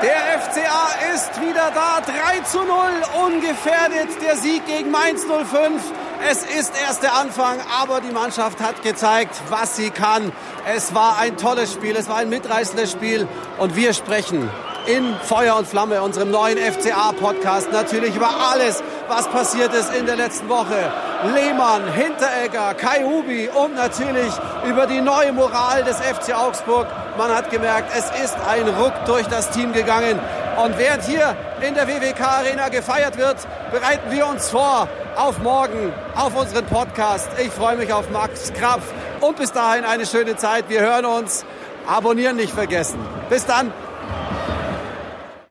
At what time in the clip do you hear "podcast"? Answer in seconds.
36.66-37.28